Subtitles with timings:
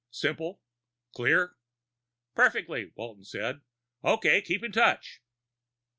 [0.09, 0.61] Simple?
[1.15, 1.57] Clear?"
[2.33, 3.61] "Perfectly," Walton said.
[4.03, 4.41] "Okay.
[4.41, 5.21] Keep in touch."